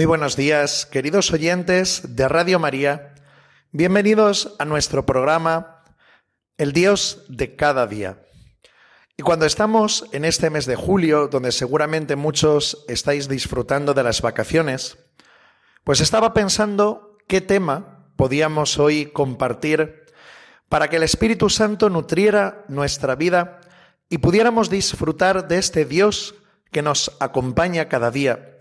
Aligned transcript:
Muy 0.00 0.06
buenos 0.06 0.34
días, 0.34 0.86
queridos 0.86 1.30
oyentes 1.30 2.16
de 2.16 2.26
Radio 2.26 2.58
María. 2.58 3.14
Bienvenidos 3.70 4.56
a 4.58 4.64
nuestro 4.64 5.04
programa 5.04 5.84
El 6.56 6.72
Dios 6.72 7.26
de 7.28 7.54
cada 7.54 7.86
día. 7.86 8.22
Y 9.18 9.22
cuando 9.22 9.44
estamos 9.44 10.06
en 10.12 10.24
este 10.24 10.48
mes 10.48 10.64
de 10.64 10.74
julio, 10.74 11.28
donde 11.28 11.52
seguramente 11.52 12.16
muchos 12.16 12.82
estáis 12.88 13.28
disfrutando 13.28 13.92
de 13.92 14.02
las 14.02 14.22
vacaciones, 14.22 14.96
pues 15.84 16.00
estaba 16.00 16.32
pensando 16.32 17.18
qué 17.28 17.42
tema 17.42 18.06
podíamos 18.16 18.78
hoy 18.78 19.04
compartir 19.04 20.06
para 20.70 20.88
que 20.88 20.96
el 20.96 21.02
Espíritu 21.02 21.50
Santo 21.50 21.90
nutriera 21.90 22.64
nuestra 22.68 23.16
vida 23.16 23.60
y 24.08 24.16
pudiéramos 24.16 24.70
disfrutar 24.70 25.46
de 25.46 25.58
este 25.58 25.84
Dios 25.84 26.36
que 26.72 26.80
nos 26.80 27.14
acompaña 27.20 27.90
cada 27.90 28.10
día 28.10 28.56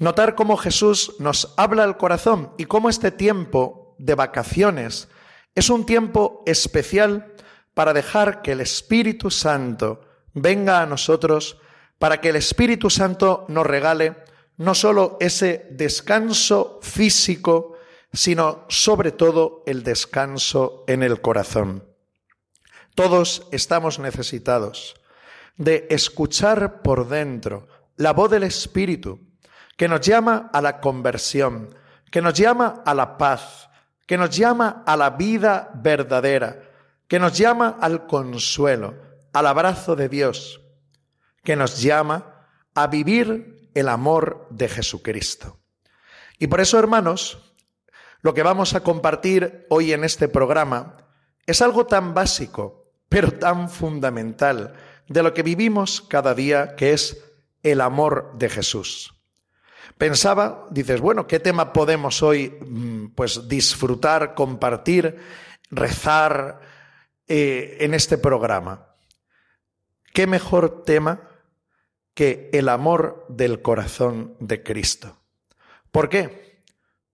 Notar 0.00 0.34
cómo 0.34 0.56
Jesús 0.56 1.16
nos 1.18 1.52
habla 1.58 1.84
al 1.84 1.98
corazón 1.98 2.54
y 2.56 2.64
cómo 2.64 2.88
este 2.88 3.10
tiempo 3.10 3.94
de 3.98 4.14
vacaciones 4.14 5.08
es 5.54 5.68
un 5.68 5.84
tiempo 5.84 6.42
especial 6.46 7.34
para 7.74 7.92
dejar 7.92 8.40
que 8.40 8.52
el 8.52 8.62
Espíritu 8.62 9.30
Santo 9.30 10.00
venga 10.32 10.80
a 10.80 10.86
nosotros, 10.86 11.58
para 11.98 12.18
que 12.18 12.30
el 12.30 12.36
Espíritu 12.36 12.88
Santo 12.88 13.44
nos 13.48 13.66
regale 13.66 14.16
no 14.56 14.74
solo 14.74 15.18
ese 15.20 15.68
descanso 15.72 16.80
físico, 16.80 17.74
sino 18.10 18.64
sobre 18.70 19.12
todo 19.12 19.62
el 19.66 19.82
descanso 19.82 20.82
en 20.86 21.02
el 21.02 21.20
corazón. 21.20 21.84
Todos 22.94 23.46
estamos 23.50 23.98
necesitados 23.98 24.94
de 25.58 25.86
escuchar 25.90 26.80
por 26.80 27.06
dentro 27.06 27.68
la 27.96 28.14
voz 28.14 28.30
del 28.30 28.44
Espíritu, 28.44 29.29
que 29.80 29.88
nos 29.88 30.02
llama 30.02 30.50
a 30.52 30.60
la 30.60 30.78
conversión, 30.78 31.74
que 32.10 32.20
nos 32.20 32.34
llama 32.34 32.82
a 32.84 32.92
la 32.92 33.16
paz, 33.16 33.70
que 34.06 34.18
nos 34.18 34.28
llama 34.28 34.82
a 34.86 34.94
la 34.94 35.08
vida 35.08 35.70
verdadera, 35.72 36.68
que 37.08 37.18
nos 37.18 37.38
llama 37.38 37.78
al 37.80 38.06
consuelo, 38.06 38.94
al 39.32 39.46
abrazo 39.46 39.96
de 39.96 40.10
Dios, 40.10 40.60
que 41.42 41.56
nos 41.56 41.80
llama 41.80 42.46
a 42.74 42.88
vivir 42.88 43.70
el 43.72 43.88
amor 43.88 44.48
de 44.50 44.68
Jesucristo. 44.68 45.60
Y 46.38 46.48
por 46.48 46.60
eso, 46.60 46.78
hermanos, 46.78 47.54
lo 48.20 48.34
que 48.34 48.42
vamos 48.42 48.74
a 48.74 48.80
compartir 48.80 49.66
hoy 49.70 49.94
en 49.94 50.04
este 50.04 50.28
programa 50.28 51.08
es 51.46 51.62
algo 51.62 51.86
tan 51.86 52.12
básico, 52.12 52.92
pero 53.08 53.32
tan 53.32 53.70
fundamental 53.70 54.74
de 55.08 55.22
lo 55.22 55.32
que 55.32 55.42
vivimos 55.42 56.02
cada 56.02 56.34
día, 56.34 56.76
que 56.76 56.92
es 56.92 57.24
el 57.62 57.80
amor 57.80 58.32
de 58.34 58.50
Jesús. 58.50 59.14
Pensaba, 60.00 60.66
dices, 60.70 60.98
bueno, 60.98 61.26
¿qué 61.26 61.40
tema 61.40 61.74
podemos 61.74 62.22
hoy 62.22 62.56
mm, 62.58 63.08
pues 63.08 63.48
disfrutar, 63.48 64.34
compartir, 64.34 65.18
rezar 65.70 66.58
eh, 67.28 67.76
en 67.80 67.92
este 67.92 68.16
programa? 68.16 68.94
¿Qué 70.14 70.26
mejor 70.26 70.84
tema 70.84 71.20
que 72.14 72.48
el 72.54 72.70
amor 72.70 73.26
del 73.28 73.60
corazón 73.60 74.36
de 74.40 74.62
Cristo? 74.62 75.18
¿Por 75.90 76.08
qué? 76.08 76.64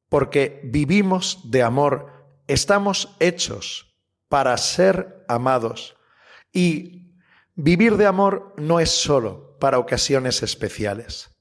Porque 0.09 0.61
vivimos 0.63 1.51
de 1.51 1.65
amor, 1.65 2.13
estamos 2.47 3.17
hechos 3.19 3.97
para 4.29 4.57
ser 4.59 5.25
amados 5.27 5.97
y 6.53 7.17
vivir 7.57 7.97
de 7.97 8.07
amor 8.07 8.55
no 8.59 8.79
es 8.79 8.93
solo 8.93 9.59
para 9.59 9.81
ocasiones 9.81 10.45
especiales. 10.45 11.36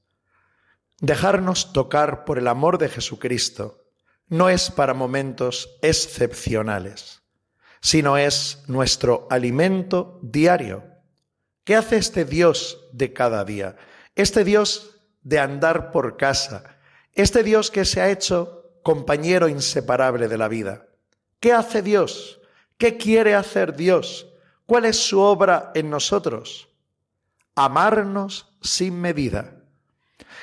Dejarnos 1.00 1.74
tocar 1.74 2.24
por 2.24 2.38
el 2.38 2.48
amor 2.48 2.78
de 2.78 2.88
Jesucristo 2.88 3.84
no 4.28 4.48
es 4.48 4.70
para 4.70 4.94
momentos 4.94 5.76
excepcionales, 5.82 7.22
sino 7.82 8.16
es 8.16 8.64
nuestro 8.66 9.26
alimento 9.28 10.18
diario. 10.22 10.84
¿Qué 11.64 11.76
hace 11.76 11.98
este 11.98 12.24
Dios 12.24 12.88
de 12.92 13.12
cada 13.12 13.44
día? 13.44 13.76
Este 14.14 14.42
Dios 14.42 15.02
de 15.22 15.38
andar 15.38 15.92
por 15.92 16.16
casa, 16.16 16.78
este 17.12 17.42
Dios 17.42 17.70
que 17.70 17.84
se 17.84 18.00
ha 18.00 18.08
hecho 18.08 18.80
compañero 18.82 19.48
inseparable 19.48 20.28
de 20.28 20.38
la 20.38 20.48
vida. 20.48 20.86
¿Qué 21.40 21.52
hace 21.52 21.82
Dios? 21.82 22.40
¿Qué 22.78 22.96
quiere 22.96 23.34
hacer 23.34 23.76
Dios? 23.76 24.28
¿Cuál 24.64 24.86
es 24.86 24.96
su 24.96 25.20
obra 25.20 25.72
en 25.74 25.90
nosotros? 25.90 26.68
Amarnos 27.54 28.56
sin 28.62 28.98
medida 28.98 29.56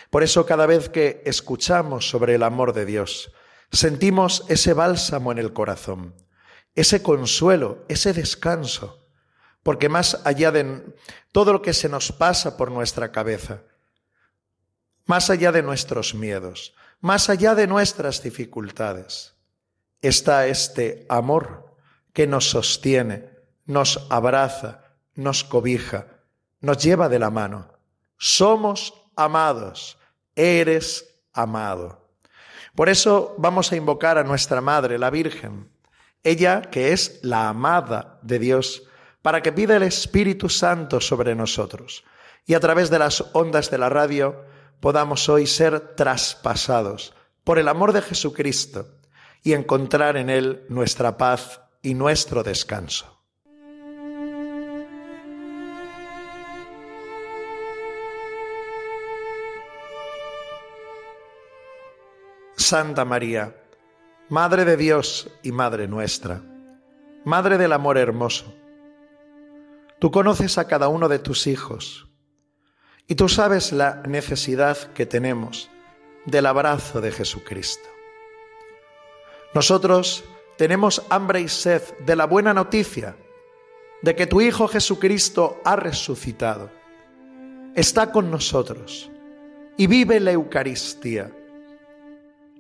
por 0.09 0.23
eso 0.23 0.45
cada 0.45 0.65
vez 0.65 0.89
que 0.89 1.21
escuchamos 1.25 2.09
sobre 2.09 2.35
el 2.35 2.43
amor 2.43 2.73
de 2.73 2.85
Dios, 2.85 3.31
sentimos 3.71 4.45
ese 4.49 4.73
bálsamo 4.73 5.31
en 5.31 5.39
el 5.39 5.53
corazón, 5.53 6.15
ese 6.75 7.01
consuelo, 7.01 7.85
ese 7.87 8.13
descanso, 8.13 9.07
porque 9.63 9.89
más 9.89 10.21
allá 10.25 10.51
de 10.51 10.95
todo 11.31 11.53
lo 11.53 11.61
que 11.61 11.73
se 11.73 11.89
nos 11.89 12.11
pasa 12.11 12.57
por 12.57 12.71
nuestra 12.71 13.11
cabeza, 13.11 13.63
más 15.05 15.29
allá 15.29 15.51
de 15.51 15.63
nuestros 15.63 16.13
miedos, 16.13 16.75
más 16.99 17.29
allá 17.29 17.55
de 17.55 17.67
nuestras 17.67 18.23
dificultades, 18.23 19.35
está 20.01 20.47
este 20.47 21.05
amor 21.09 21.75
que 22.13 22.27
nos 22.27 22.49
sostiene, 22.49 23.29
nos 23.65 24.05
abraza, 24.09 24.95
nos 25.15 25.43
cobija, 25.43 26.07
nos 26.61 26.77
lleva 26.77 27.09
de 27.09 27.19
la 27.19 27.29
mano. 27.29 27.73
Somos 28.17 29.02
amados 29.15 29.97
eres 30.35 31.19
amado. 31.33 32.07
Por 32.75 32.89
eso 32.89 33.35
vamos 33.37 33.71
a 33.71 33.75
invocar 33.75 34.17
a 34.17 34.23
nuestra 34.23 34.61
Madre, 34.61 34.97
la 34.97 35.09
Virgen, 35.09 35.69
ella 36.23 36.61
que 36.61 36.91
es 36.91 37.19
la 37.21 37.49
amada 37.49 38.19
de 38.21 38.39
Dios, 38.39 38.83
para 39.21 39.41
que 39.41 39.51
pida 39.51 39.75
el 39.75 39.83
Espíritu 39.83 40.49
Santo 40.49 40.99
sobre 40.99 41.35
nosotros 41.35 42.03
y 42.45 42.53
a 42.53 42.59
través 42.59 42.89
de 42.89 42.99
las 42.99 43.23
ondas 43.33 43.71
de 43.71 43.77
la 43.77 43.89
radio 43.89 44.43
podamos 44.79 45.29
hoy 45.29 45.47
ser 45.47 45.95
traspasados 45.95 47.13
por 47.43 47.59
el 47.59 47.67
amor 47.67 47.93
de 47.93 48.01
Jesucristo 48.01 48.99
y 49.43 49.53
encontrar 49.53 50.17
en 50.17 50.29
Él 50.29 50.65
nuestra 50.69 51.17
paz 51.17 51.61
y 51.81 51.93
nuestro 51.93 52.43
descanso. 52.43 53.22
Santa 62.63 63.03
María, 63.03 63.55
Madre 64.29 64.63
de 64.63 64.77
Dios 64.77 65.29
y 65.43 65.51
Madre 65.51 65.87
nuestra, 65.87 66.41
Madre 67.25 67.57
del 67.57 67.73
Amor 67.73 67.97
Hermoso, 67.97 68.55
tú 69.99 70.09
conoces 70.11 70.57
a 70.57 70.65
cada 70.65 70.87
uno 70.87 71.09
de 71.09 71.19
tus 71.19 71.45
hijos 71.45 72.07
y 73.05 73.15
tú 73.15 73.27
sabes 73.27 73.73
la 73.73 74.01
necesidad 74.07 74.77
que 74.93 75.05
tenemos 75.05 75.69
del 76.25 76.45
abrazo 76.45 77.01
de 77.01 77.11
Jesucristo. 77.11 77.89
Nosotros 79.53 80.23
tenemos 80.57 81.03
hambre 81.09 81.41
y 81.41 81.49
sed 81.49 81.81
de 82.05 82.15
la 82.15 82.25
buena 82.25 82.53
noticia 82.53 83.17
de 84.01 84.15
que 84.15 84.25
tu 84.25 84.39
Hijo 84.39 84.69
Jesucristo 84.69 85.59
ha 85.65 85.75
resucitado, 85.75 86.71
está 87.75 88.11
con 88.13 88.31
nosotros 88.31 89.11
y 89.75 89.87
vive 89.87 90.21
la 90.21 90.31
Eucaristía. 90.31 91.29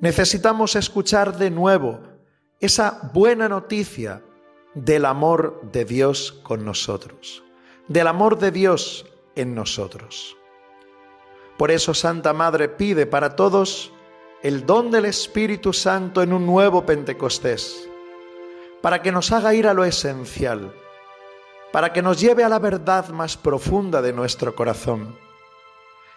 Necesitamos 0.03 0.75
escuchar 0.75 1.37
de 1.37 1.49
nuevo 1.49 2.01
esa 2.59 3.09
buena 3.13 3.47
noticia 3.47 4.21
del 4.73 5.05
amor 5.05 5.61
de 5.71 5.85
Dios 5.85 6.41
con 6.43 6.65
nosotros, 6.65 7.41
del 7.87 8.07
amor 8.07 8.37
de 8.37 8.51
Dios 8.51 9.05
en 9.37 9.55
nosotros. 9.55 10.35
Por 11.57 11.71
eso 11.71 11.93
Santa 11.93 12.33
Madre 12.33 12.67
pide 12.67 13.05
para 13.05 13.37
todos 13.37 13.93
el 14.41 14.65
don 14.65 14.91
del 14.91 15.05
Espíritu 15.05 15.71
Santo 15.71 16.21
en 16.21 16.33
un 16.33 16.45
nuevo 16.45 16.85
Pentecostés, 16.85 17.87
para 18.81 19.01
que 19.01 19.13
nos 19.13 19.31
haga 19.31 19.53
ir 19.53 19.69
a 19.69 19.73
lo 19.73 19.85
esencial, 19.85 20.73
para 21.71 21.93
que 21.93 22.01
nos 22.01 22.19
lleve 22.19 22.43
a 22.43 22.49
la 22.49 22.59
verdad 22.59 23.07
más 23.07 23.37
profunda 23.37 24.01
de 24.01 24.11
nuestro 24.11 24.53
corazón 24.53 25.17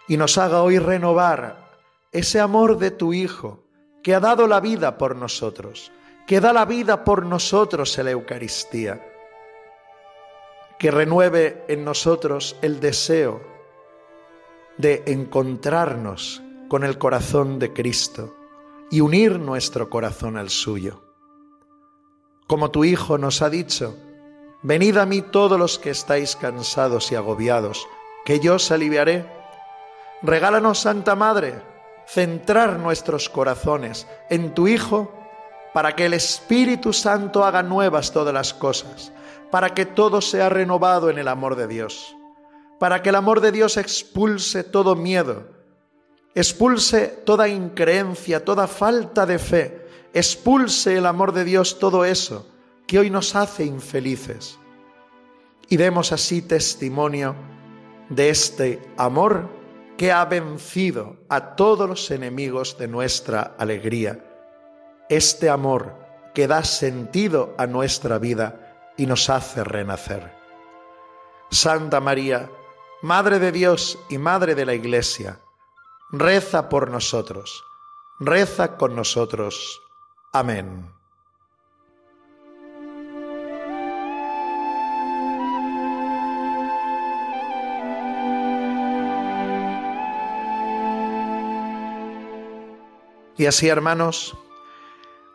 y 0.09 0.17
nos 0.17 0.39
haga 0.39 0.63
hoy 0.63 0.81
renovar 0.81 1.71
ese 2.11 2.41
amor 2.41 2.79
de 2.79 2.91
tu 2.91 3.13
Hijo 3.13 3.63
que 4.07 4.15
ha 4.15 4.21
dado 4.21 4.47
la 4.47 4.61
vida 4.61 4.99
por 4.99 5.17
nosotros, 5.17 5.91
que 6.29 6.41
da 6.41 6.53
la 6.53 6.65
vida 6.65 7.03
por 7.03 7.27
nosotros 7.27 7.99
en 7.99 8.05
la 8.05 8.13
Eucaristía, 8.13 9.05
que 10.79 10.93
renueve 10.93 11.65
en 11.67 11.85
nosotros 11.85 12.55
el 12.63 12.79
deseo 12.79 13.43
de 14.79 15.03
encontrarnos 15.09 16.41
con 16.69 16.85
el 16.85 16.99
corazón 16.99 17.59
de 17.59 17.73
Cristo 17.73 18.37
y 18.93 19.01
unir 19.01 19.41
nuestro 19.41 19.91
corazón 19.91 20.37
al 20.37 20.51
suyo. 20.51 21.03
Como 22.47 22.71
tu 22.71 22.85
Hijo 22.85 23.19
nos 23.19 23.43
ha 23.43 23.51
dicho, 23.51 23.97
venid 24.63 24.99
a 24.99 25.05
mí 25.05 25.21
todos 25.21 25.59
los 25.59 25.81
que 25.81 25.91
estáis 25.91 26.37
cansados 26.37 27.11
y 27.11 27.17
agobiados, 27.17 27.89
que 28.25 28.39
yo 28.39 28.55
os 28.55 28.71
aliviaré. 28.71 29.27
Regálanos, 30.23 30.79
Santa 30.79 31.17
Madre, 31.17 31.61
centrar 32.07 32.79
nuestros 32.79 33.29
corazones 33.29 34.07
en 34.31 34.55
tu 34.55 34.69
Hijo 34.69 35.13
para 35.75 35.95
que 35.95 36.07
el 36.07 36.15
Espíritu 36.15 36.93
Santo 36.93 37.45
haga 37.45 37.63
nuevas 37.63 38.13
todas 38.13 38.33
las 38.33 38.55
cosas, 38.55 39.13
para 39.51 39.75
que 39.75 39.85
todo 39.85 40.21
sea 40.21 40.49
renovado 40.49 41.11
en 41.11 41.19
el 41.19 41.29
amor 41.29 41.57
de 41.57 41.67
Dios, 41.67 42.17
para 42.79 43.03
que 43.03 43.11
el 43.11 43.17
amor 43.17 43.41
de 43.41 43.53
Dios 43.53 43.77
expulse 43.77 44.65
todo 44.65 44.97
miedo, 44.97 45.49
expulse 46.35 47.09
toda 47.09 47.49
increencia, 47.49 48.45
toda 48.45 48.67
falta 48.67 49.27
de 49.27 49.39
fe, 49.39 49.87
expulse 50.15 50.97
el 50.97 51.07
amor 51.07 51.33
de 51.33 51.45
Dios 51.45 51.79
todo 51.79 52.05
eso 52.05 52.49
que 52.87 52.99
hoy 52.99 53.11
nos 53.11 53.35
hace 53.35 53.65
infelices. 53.65 54.59
Y 55.69 55.77
demos 55.77 56.13
así 56.13 56.43
testimonio 56.43 57.35
de 58.09 58.31
este 58.31 58.81
amor 58.97 59.56
que 59.97 60.13
ha 60.13 60.25
vencido 60.25 61.17
a 61.29 61.57
todos 61.57 61.89
los 61.89 62.11
enemigos 62.11 62.79
de 62.79 62.89
nuestra 62.89 63.55
alegría 63.59 64.19
este 65.09 65.49
amor 65.49 65.95
que 66.35 66.47
da 66.47 66.65
sentido 66.65 67.55
a 67.59 67.67
nuestra 67.67 68.19
vida 68.19 68.93
y 68.97 69.07
nos 69.07 69.31
hace 69.31 69.65
renacer. 69.65 70.33
Santa 71.51 72.01
María, 72.01 72.51
Madre 73.03 73.39
de 73.39 73.53
Dios 73.53 73.99
y 74.09 74.19
Madre 74.19 74.55
de 74.55 74.67
la 74.67 74.75
Iglesia, 74.75 75.41
reza 76.11 76.69
por 76.69 76.91
nosotros, 76.91 77.65
reza 78.19 78.77
con 78.77 78.97
nosotros. 78.97 79.81
Amén. 80.33 80.91
Y 93.39 93.47
así, 93.47 93.69
hermanos, 93.69 94.37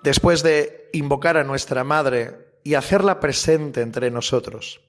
después 0.04 0.42
de 0.44 0.90
invocar 0.94 1.38
a 1.38 1.44
nuestra 1.44 1.84
Madre 1.84 2.58
y 2.64 2.74
hacerla 2.74 3.20
presente 3.20 3.82
entre 3.82 4.10
nosotros, 4.10 4.82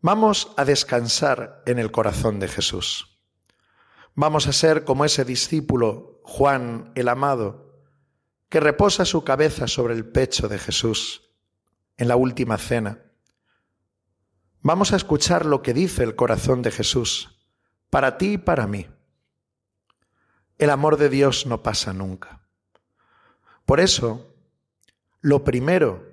vamos 0.00 0.52
a 0.56 0.64
descansar 0.64 1.62
en 1.66 1.78
el 1.78 1.90
corazón 1.90 2.38
de 2.38 2.48
Jesús. 2.48 3.18
Vamos 4.14 4.46
a 4.46 4.52
ser 4.52 4.84
como 4.84 5.04
ese 5.04 5.24
discípulo, 5.24 6.20
Juan 6.22 6.92
el 6.94 7.08
amado, 7.08 7.82
que 8.48 8.60
reposa 8.60 9.04
su 9.04 9.24
cabeza 9.24 9.66
sobre 9.66 9.94
el 9.94 10.06
pecho 10.06 10.48
de 10.48 10.58
Jesús 10.58 11.22
en 11.96 12.08
la 12.08 12.16
última 12.16 12.56
cena. 12.56 13.02
Vamos 14.62 14.92
a 14.92 14.96
escuchar 14.96 15.44
lo 15.44 15.62
que 15.62 15.74
dice 15.74 16.02
el 16.02 16.16
corazón 16.16 16.62
de 16.62 16.70
Jesús, 16.70 17.40
para 17.90 18.16
ti 18.16 18.34
y 18.34 18.38
para 18.38 18.66
mí. 18.66 18.86
El 20.58 20.70
amor 20.70 20.96
de 20.96 21.08
Dios 21.08 21.46
no 21.46 21.62
pasa 21.62 21.92
nunca. 21.92 22.40
Por 23.64 23.80
eso, 23.80 24.34
lo 25.20 25.44
primero 25.44 26.04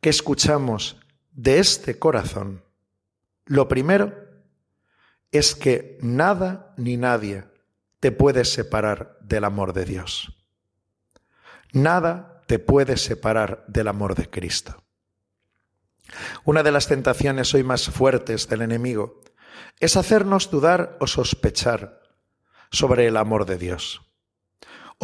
que 0.00 0.10
escuchamos 0.10 1.00
de 1.32 1.58
este 1.58 1.98
corazón, 1.98 2.64
lo 3.46 3.68
primero 3.68 4.14
es 5.30 5.54
que 5.54 5.98
nada 6.00 6.74
ni 6.76 6.96
nadie 6.96 7.44
te 8.00 8.12
puede 8.12 8.44
separar 8.44 9.16
del 9.20 9.44
amor 9.44 9.72
de 9.72 9.84
Dios. 9.84 10.36
Nada 11.72 12.42
te 12.46 12.58
puede 12.58 12.96
separar 12.96 13.64
del 13.68 13.88
amor 13.88 14.14
de 14.14 14.28
Cristo. 14.28 14.82
Una 16.44 16.62
de 16.62 16.72
las 16.72 16.88
tentaciones 16.88 17.54
hoy 17.54 17.62
más 17.62 17.88
fuertes 17.88 18.48
del 18.48 18.62
enemigo 18.62 19.20
es 19.80 19.96
hacernos 19.96 20.50
dudar 20.50 20.96
o 21.00 21.06
sospechar 21.06 22.01
sobre 22.72 23.06
el 23.06 23.16
amor 23.16 23.46
de 23.46 23.58
Dios 23.58 24.02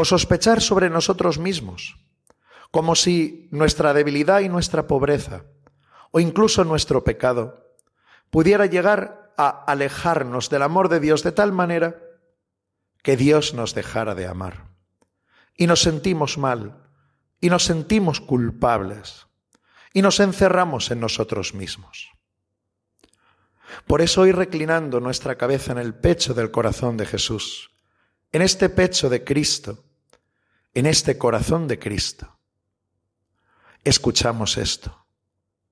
o 0.00 0.04
sospechar 0.04 0.60
sobre 0.60 0.90
nosotros 0.90 1.40
mismos, 1.40 1.96
como 2.70 2.94
si 2.94 3.48
nuestra 3.50 3.92
debilidad 3.92 4.38
y 4.42 4.48
nuestra 4.48 4.86
pobreza, 4.86 5.42
o 6.12 6.20
incluso 6.20 6.62
nuestro 6.62 7.02
pecado, 7.02 7.74
pudiera 8.30 8.66
llegar 8.66 9.34
a 9.36 9.48
alejarnos 9.48 10.50
del 10.50 10.62
amor 10.62 10.88
de 10.88 11.00
Dios 11.00 11.24
de 11.24 11.32
tal 11.32 11.50
manera 11.50 12.00
que 13.02 13.16
Dios 13.16 13.54
nos 13.54 13.74
dejara 13.74 14.14
de 14.14 14.28
amar. 14.28 14.68
Y 15.56 15.66
nos 15.66 15.82
sentimos 15.82 16.38
mal, 16.38 16.86
y 17.40 17.50
nos 17.50 17.64
sentimos 17.64 18.20
culpables, 18.20 19.26
y 19.92 20.02
nos 20.02 20.20
encerramos 20.20 20.92
en 20.92 21.00
nosotros 21.00 21.54
mismos. 21.54 22.12
Por 23.86 24.00
eso 24.00 24.22
hoy 24.22 24.32
reclinando 24.32 25.00
nuestra 25.00 25.36
cabeza 25.36 25.72
en 25.72 25.78
el 25.78 25.94
pecho 25.94 26.34
del 26.34 26.50
corazón 26.50 26.96
de 26.96 27.06
Jesús, 27.06 27.70
en 28.32 28.42
este 28.42 28.68
pecho 28.68 29.08
de 29.08 29.24
Cristo, 29.24 29.84
en 30.74 30.86
este 30.86 31.18
corazón 31.18 31.68
de 31.68 31.78
Cristo. 31.78 32.38
Escuchamos 33.84 34.56
esto. 34.58 35.06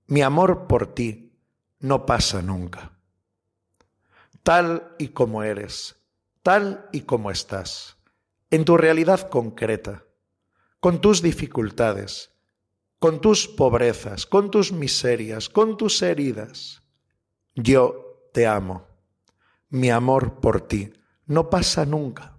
Mi 0.07 0.23
amor 0.23 0.67
por 0.67 0.95
ti 0.95 1.33
no 1.81 2.07
pasa 2.07 2.43
nunca. 2.43 2.93
Tal 4.43 4.95
y 4.99 5.09
como 5.09 5.43
eres, 5.43 5.97
tal 6.43 6.89
y 6.93 7.03
como 7.03 7.31
estás, 7.31 7.97
en 8.51 8.65
tu 8.65 8.77
realidad 8.77 9.29
concreta, 9.29 10.05
con 10.81 11.01
tus 11.01 11.21
dificultades, 11.21 12.31
con 12.99 13.21
tus 13.21 13.49
pobrezas, 13.49 14.27
con 14.27 14.51
tus 14.51 14.73
miserias, 14.73 15.49
con 15.49 15.77
tus 15.77 16.01
heridas. 16.03 16.83
Yo 17.57 18.29
te 18.33 18.47
amo. 18.47 18.87
Mi 19.71 19.91
amor 19.91 20.41
por 20.41 20.61
ti 20.61 20.93
no 21.27 21.51
pasa 21.51 21.85
nunca. 21.85 22.39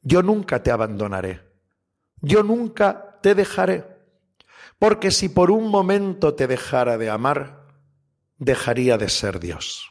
Yo 0.00 0.22
nunca 0.22 0.62
te 0.62 0.70
abandonaré 0.70 1.52
yo 2.22 2.44
nunca 2.44 3.18
te 3.20 3.34
dejaré, 3.34 3.84
porque 4.78 5.10
si 5.10 5.28
por 5.28 5.50
un 5.50 5.68
momento 5.68 6.34
te 6.34 6.46
dejara 6.46 6.96
de 6.96 7.10
amar, 7.10 7.66
dejaría 8.38 8.96
de 8.96 9.08
ser 9.08 9.40
Dios. 9.40 9.90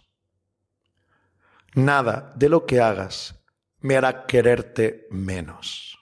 Nada 1.76 2.34
de 2.36 2.50
lo 2.50 2.66
que 2.66 2.82
hagas 2.82 3.36
me 3.80 3.98
hará 3.98 4.26
quererte 4.26 5.08
menos. 5.12 6.00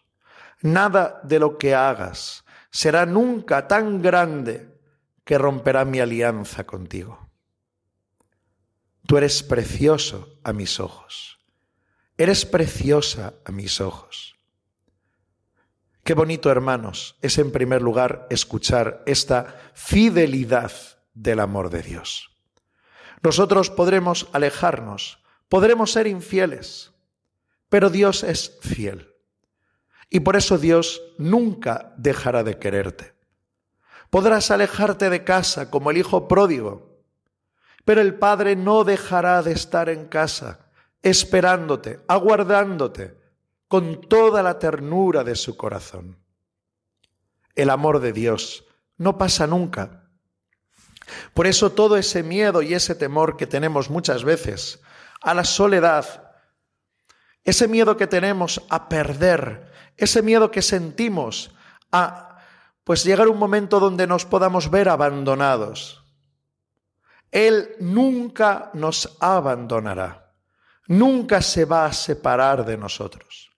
Nada 0.61 1.19
de 1.23 1.39
lo 1.39 1.57
que 1.57 1.73
hagas 1.73 2.45
será 2.69 3.05
nunca 3.05 3.67
tan 3.67 4.01
grande 4.01 4.79
que 5.23 5.37
romperá 5.37 5.83
mi 5.85 5.99
alianza 5.99 6.63
contigo. 6.65 7.28
Tú 9.09 9.17
eres 9.17 9.41
precioso 9.41 10.37
a 10.43 10.53
mis 10.53 10.79
ojos. 10.79 11.39
Eres 12.15 12.45
preciosa 12.45 13.33
a 13.43 13.51
mis 13.51 13.81
ojos. 13.81 14.35
Qué 16.03 16.13
bonito, 16.13 16.51
hermanos, 16.51 17.17
es 17.23 17.39
en 17.39 17.51
primer 17.51 17.81
lugar 17.81 18.27
escuchar 18.29 19.01
esta 19.07 19.71
fidelidad 19.73 20.71
del 21.15 21.39
amor 21.39 21.71
de 21.71 21.81
Dios. 21.81 22.29
Nosotros 23.23 23.71
podremos 23.71 24.27
alejarnos, 24.31 25.23
podremos 25.49 25.91
ser 25.91 26.05
infieles, 26.05 26.91
pero 27.67 27.89
Dios 27.89 28.21
es 28.21 28.59
fiel. 28.61 29.15
Y 30.11 30.19
por 30.19 30.35
eso 30.35 30.59
Dios 30.59 31.01
nunca 31.17 31.95
dejará 31.97 32.43
de 32.43 32.59
quererte. 32.59 33.15
Podrás 34.11 34.51
alejarte 34.51 35.09
de 35.09 35.23
casa 35.23 35.71
como 35.71 35.89
el 35.89 35.97
hijo 35.97 36.27
pródigo, 36.27 36.88
pero 37.89 38.01
el 38.01 38.13
Padre 38.13 38.55
no 38.55 38.83
dejará 38.83 39.41
de 39.41 39.51
estar 39.51 39.89
en 39.89 40.05
casa, 40.09 40.59
esperándote, 41.01 42.01
aguardándote, 42.07 43.19
con 43.67 44.01
toda 44.01 44.43
la 44.43 44.59
ternura 44.59 45.23
de 45.23 45.33
su 45.33 45.57
corazón. 45.57 46.23
El 47.55 47.71
amor 47.71 47.99
de 47.99 48.13
Dios 48.13 48.63
no 48.97 49.17
pasa 49.17 49.47
nunca. 49.47 50.03
Por 51.33 51.47
eso 51.47 51.71
todo 51.71 51.97
ese 51.97 52.21
miedo 52.21 52.61
y 52.61 52.75
ese 52.75 52.93
temor 52.93 53.37
que 53.37 53.47
tenemos 53.47 53.89
muchas 53.89 54.23
veces 54.23 54.81
a 55.19 55.33
la 55.33 55.43
soledad, 55.43 56.35
ese 57.43 57.67
miedo 57.67 57.97
que 57.97 58.05
tenemos 58.05 58.61
a 58.69 58.87
perder, 58.87 59.71
ese 59.97 60.21
miedo 60.21 60.51
que 60.51 60.61
sentimos 60.61 61.55
a 61.91 62.37
pues 62.83 63.03
llegar 63.03 63.27
un 63.29 63.39
momento 63.39 63.79
donde 63.79 64.05
nos 64.05 64.25
podamos 64.25 64.69
ver 64.69 64.89
abandonados. 64.89 65.98
Él 67.31 67.75
nunca 67.79 68.71
nos 68.73 69.17
abandonará, 69.19 70.33
nunca 70.87 71.41
se 71.41 71.65
va 71.65 71.85
a 71.85 71.93
separar 71.93 72.65
de 72.65 72.77
nosotros. 72.77 73.51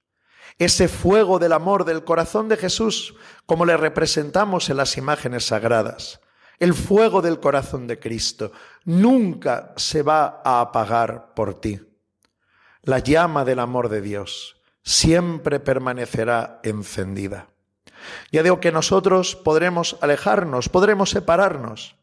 Ese 0.57 0.87
fuego 0.87 1.39
del 1.39 1.53
amor 1.53 1.85
del 1.85 2.03
corazón 2.03 2.47
de 2.49 2.57
Jesús, 2.57 3.15
como 3.45 3.65
le 3.65 3.77
representamos 3.77 4.69
en 4.69 4.77
las 4.77 4.97
imágenes 4.97 5.45
sagradas, 5.45 6.19
el 6.59 6.73
fuego 6.75 7.21
del 7.21 7.39
corazón 7.39 7.87
de 7.87 7.99
Cristo, 7.99 8.51
nunca 8.85 9.73
se 9.77 10.03
va 10.03 10.41
a 10.45 10.61
apagar 10.61 11.33
por 11.33 11.59
ti. 11.59 11.79
La 12.83 12.99
llama 12.99 13.45
del 13.45 13.59
amor 13.59 13.89
de 13.89 14.01
Dios 14.01 14.61
siempre 14.83 15.59
permanecerá 15.59 16.59
encendida. 16.63 17.47
Ya 18.31 18.43
digo 18.43 18.59
que 18.59 18.71
nosotros 18.71 19.35
podremos 19.35 19.97
alejarnos, 20.01 20.69
podremos 20.69 21.11
separarnos, 21.11 21.95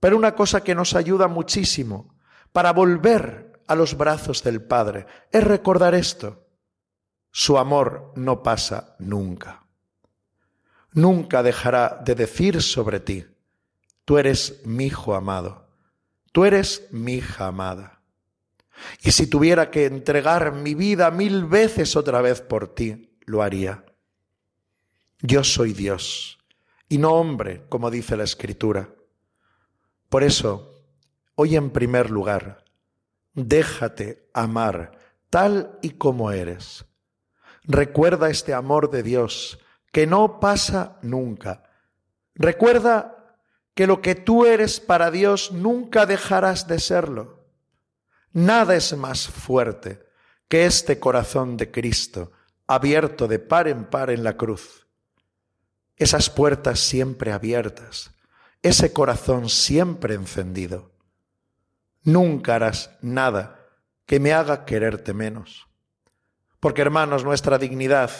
pero 0.00 0.16
una 0.16 0.34
cosa 0.34 0.62
que 0.62 0.74
nos 0.74 0.94
ayuda 0.94 1.28
muchísimo 1.28 2.14
para 2.52 2.72
volver 2.72 3.60
a 3.66 3.74
los 3.74 3.96
brazos 3.96 4.42
del 4.42 4.62
Padre 4.62 5.06
es 5.30 5.42
recordar 5.42 5.94
esto. 5.94 6.46
Su 7.30 7.58
amor 7.58 8.12
no 8.16 8.42
pasa 8.42 8.96
nunca. 8.98 9.66
Nunca 10.92 11.42
dejará 11.42 12.00
de 12.04 12.14
decir 12.14 12.62
sobre 12.62 13.00
ti, 13.00 13.26
tú 14.04 14.16
eres 14.16 14.62
mi 14.64 14.86
hijo 14.86 15.14
amado, 15.14 15.68
tú 16.32 16.46
eres 16.46 16.88
mi 16.90 17.14
hija 17.14 17.48
amada. 17.48 18.00
Y 19.02 19.10
si 19.10 19.26
tuviera 19.26 19.70
que 19.70 19.86
entregar 19.86 20.52
mi 20.52 20.74
vida 20.74 21.10
mil 21.10 21.44
veces 21.44 21.96
otra 21.96 22.22
vez 22.22 22.40
por 22.40 22.74
ti, 22.74 23.18
lo 23.26 23.42
haría. 23.42 23.84
Yo 25.20 25.44
soy 25.44 25.72
Dios 25.72 26.38
y 26.88 26.98
no 26.98 27.12
hombre, 27.12 27.64
como 27.68 27.90
dice 27.90 28.16
la 28.16 28.24
Escritura. 28.24 28.90
Por 30.08 30.22
eso, 30.22 30.84
hoy 31.34 31.56
en 31.56 31.70
primer 31.70 32.10
lugar, 32.10 32.64
déjate 33.34 34.28
amar 34.32 34.92
tal 35.30 35.78
y 35.82 35.90
como 35.90 36.30
eres. 36.30 36.84
Recuerda 37.64 38.30
este 38.30 38.54
amor 38.54 38.90
de 38.90 39.02
Dios 39.02 39.58
que 39.92 40.06
no 40.06 40.40
pasa 40.40 40.98
nunca. 41.02 41.64
Recuerda 42.34 43.36
que 43.74 43.86
lo 43.86 44.00
que 44.00 44.14
tú 44.14 44.46
eres 44.46 44.80
para 44.80 45.10
Dios 45.10 45.52
nunca 45.52 46.06
dejarás 46.06 46.68
de 46.68 46.78
serlo. 46.78 47.44
Nada 48.32 48.76
es 48.76 48.96
más 48.96 49.26
fuerte 49.26 50.06
que 50.48 50.66
este 50.66 51.00
corazón 51.00 51.56
de 51.56 51.70
Cristo 51.70 52.32
abierto 52.66 53.26
de 53.28 53.38
par 53.38 53.68
en 53.68 53.84
par 53.86 54.10
en 54.10 54.22
la 54.22 54.36
cruz 54.36 54.86
esas 55.96 56.28
puertas 56.28 56.80
siempre 56.80 57.32
abiertas, 57.32 58.10
ese 58.68 58.92
corazón 58.92 59.48
siempre 59.48 60.14
encendido. 60.14 60.90
Nunca 62.02 62.54
harás 62.56 62.90
nada 63.00 63.66
que 64.06 64.20
me 64.20 64.32
haga 64.32 64.64
quererte 64.64 65.14
menos. 65.14 65.66
Porque 66.60 66.82
hermanos, 66.82 67.24
nuestra 67.24 67.58
dignidad 67.58 68.10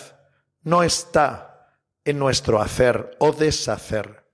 no 0.62 0.83
está 0.83 1.73
en 2.05 2.19
nuestro 2.19 2.61
hacer 2.61 3.17
o 3.19 3.33
deshacer. 3.33 4.26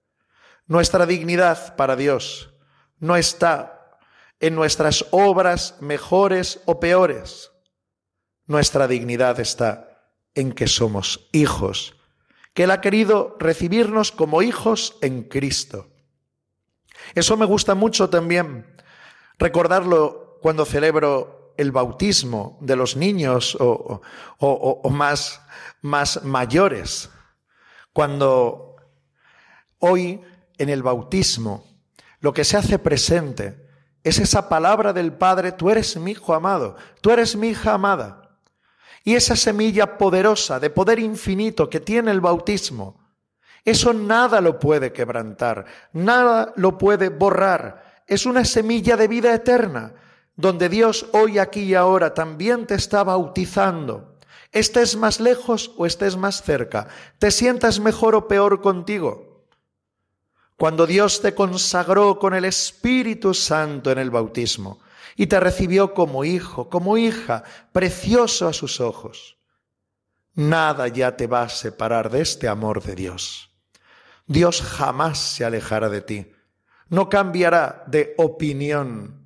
Nuestra 0.67 1.07
dignidad 1.07 1.77
para 1.77 1.97
Dios 1.97 2.55
no 2.99 3.17
está 3.17 3.99
en 4.41 4.55
nuestras 4.55 5.07
obras 5.11 5.77
mejores 5.81 6.61
o 6.67 6.81
peores. 6.81 7.53
Nuestra 8.47 8.89
dignidad 8.89 9.39
está 9.41 10.11
en 10.35 10.53
que 10.53 10.67
somos 10.67 11.29
hijos 11.33 11.95
que 12.55 12.65
Él 12.65 12.71
ha 12.71 12.81
querido 12.81 13.37
recibirnos 13.39 14.13
como 14.13 14.43
hijos 14.43 14.97
en 15.01 15.23
Cristo. 15.23 15.92
Eso 17.15 17.37
me 17.37 17.47
gusta 17.47 17.75
mucho 17.75 18.09
también, 18.11 18.67
recordarlo 19.39 20.39
cuando 20.41 20.65
celebro 20.65 21.55
el 21.57 21.73
bautismo 21.73 22.59
de 22.61 22.77
los 22.77 22.97
niños 22.97 23.57
o, 23.61 24.01
más, 24.91 25.41
más 25.81 26.25
mayores. 26.25 27.11
Cuando 27.93 28.77
hoy 29.79 30.21
en 30.59 30.69
el 30.69 30.83
bautismo 30.83 31.65
lo 32.21 32.33
que 32.33 32.45
se 32.45 32.57
hace 32.57 32.79
presente 32.79 33.69
es 34.05 34.19
esa 34.19 34.49
palabra 34.49 34.93
del 34.93 35.13
Padre, 35.13 35.53
tú 35.53 35.71
eres 35.71 35.97
mi 35.97 36.13
hijo 36.13 36.35
amado, 36.35 36.77
tú 37.01 37.11
eres 37.11 37.37
mi 37.37 37.49
hija 37.49 37.75
amada. 37.75 38.39
Y 39.05 39.15
esa 39.15 39.37
semilla 39.37 39.99
poderosa 39.99 40.61
de 40.61 40.71
poder 40.71 40.99
infinito 40.99 41.69
que 41.69 41.81
tiene 41.81 42.11
el 42.11 42.21
bautismo, 42.21 43.02
eso 43.65 43.93
nada 43.93 44.41
lo 44.41 44.59
puede 44.59 44.93
quebrantar, 44.93 45.67
nada 45.93 46.53
lo 46.57 46.79
puede 46.79 47.09
borrar. 47.09 48.03
Es 48.07 48.27
una 48.27 48.45
semilla 48.45 48.97
de 48.97 49.09
vida 49.09 49.33
eterna, 49.33 49.95
donde 50.35 50.69
Dios 50.69 51.07
hoy, 51.13 51.39
aquí 51.39 51.61
y 51.63 51.75
ahora 51.75 52.15
también 52.15 52.67
te 52.67 52.75
está 52.75 53.05
bautizando. 53.05 54.17
Estés 54.51 54.97
más 54.97 55.21
lejos 55.21 55.73
o 55.77 55.87
estés 55.87 56.17
más 56.17 56.43
cerca, 56.43 56.89
te 57.19 57.31
sientas 57.31 57.81
mejor 57.81 58.15
o 58.15 58.29
peor 58.29 58.61
contigo. 58.61 59.47
Cuando 60.57 60.87
Dios 60.87 61.23
te 61.23 61.35
consagró 61.35 62.19
con 62.19 62.35
el 62.35 62.45
Espíritu 62.45 63.33
Santo 63.35 63.91
en 63.91 63.99
el 63.99 64.11
bautismo, 64.11 64.81
y 65.17 65.27
te 65.27 65.41
recibió 65.41 65.95
como 65.95 66.25
hijo, 66.25 66.69
como 66.69 66.97
hija, 66.97 67.45
precioso 67.73 68.49
a 68.49 68.53
sus 68.53 68.81
ojos. 68.81 69.37
Nada 70.35 70.89
ya 70.89 71.17
te 71.17 71.27
va 71.27 71.43
a 71.43 71.49
separar 71.49 72.11
de 72.11 72.23
este 72.23 72.49
amor 72.49 72.83
de 72.83 72.95
Dios. 72.95 73.52
Dios 74.27 74.63
jamás 74.63 75.19
se 75.19 75.45
alejará 75.45 75.89
de 75.89 76.01
ti. 76.01 76.33
No 76.89 77.09
cambiará 77.09 77.85
de 77.87 78.15
opinión, 78.19 79.25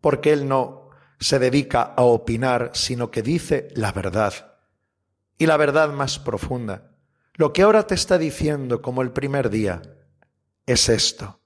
porque 0.00 0.32
Él 0.32 0.48
no 0.48 0.90
se 1.20 1.38
dedica 1.38 1.82
a 1.82 2.02
opinar, 2.02 2.70
sino 2.74 3.10
que 3.10 3.22
dice 3.22 3.68
la 3.74 3.92
verdad. 3.92 4.56
Y 5.38 5.46
la 5.46 5.56
verdad 5.56 5.92
más 5.92 6.18
profunda. 6.18 6.92
Lo 7.34 7.52
que 7.52 7.62
ahora 7.62 7.86
te 7.86 7.94
está 7.94 8.18
diciendo 8.18 8.82
como 8.82 9.02
el 9.02 9.12
primer 9.12 9.50
día 9.50 9.82
es 10.66 10.88
esto. 10.88 11.40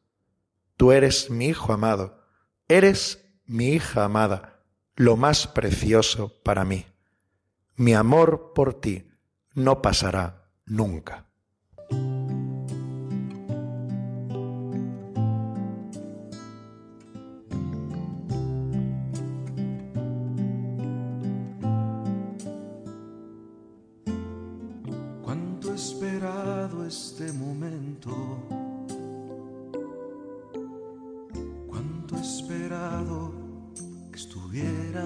Tú 0.76 0.92
eres 0.92 1.30
mi 1.30 1.46
hijo 1.46 1.72
amado. 1.72 2.22
Eres 2.68 3.22
mi 3.44 3.68
hija 3.68 4.04
amada, 4.04 4.62
lo 4.96 5.16
más 5.18 5.46
precioso 5.46 6.40
para 6.42 6.64
mí. 6.64 6.86
Mi 7.76 7.92
amor 7.92 8.52
por 8.54 8.80
ti 8.80 9.10
no 9.54 9.82
pasará 9.82 10.48
nunca. 10.64 11.26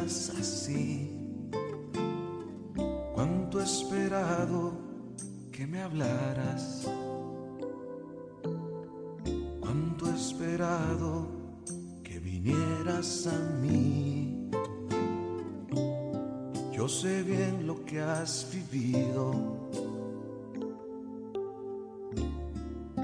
Así. 0.06 1.10
Cuánto 3.12 3.60
he 3.60 3.64
esperado 3.64 4.72
que 5.50 5.66
me 5.66 5.82
hablaras. 5.82 6.86
Cuánto 9.60 10.08
he 10.08 10.14
esperado 10.14 11.26
que 12.04 12.20
vinieras 12.20 13.26
a 13.26 13.36
mí. 13.60 14.48
Yo 16.72 16.88
sé 16.88 17.24
bien 17.24 17.66
lo 17.66 17.84
que 17.84 18.00
has 18.00 18.46
vivido. 18.52 19.34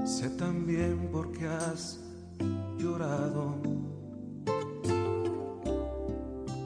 Sé 0.05 0.29
también 0.29 1.09
por 1.11 1.33
qué 1.33 1.47
has 1.47 1.99
llorado. 2.77 3.72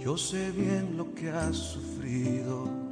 Yo 0.07 0.15
sé 0.15 0.51
bien 0.51 0.95
lo 0.95 1.13
que 1.15 1.29
has 1.29 1.57
sufrido. 1.57 2.86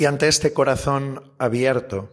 Y 0.00 0.06
ante 0.06 0.28
este 0.28 0.54
corazón 0.54 1.34
abierto, 1.38 2.08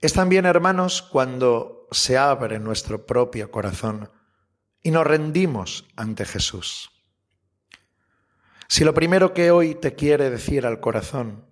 es 0.00 0.12
también, 0.12 0.46
hermanos, 0.46 1.02
cuando 1.02 1.88
se 1.90 2.16
abre 2.16 2.60
nuestro 2.60 3.06
propio 3.06 3.50
corazón 3.50 4.08
y 4.84 4.92
nos 4.92 5.04
rendimos 5.04 5.84
ante 5.96 6.24
Jesús. 6.24 6.92
Si 8.68 8.84
lo 8.84 8.94
primero 8.94 9.34
que 9.34 9.50
hoy 9.50 9.74
te 9.74 9.96
quiere 9.96 10.30
decir 10.30 10.64
al 10.64 10.78
corazón, 10.78 11.44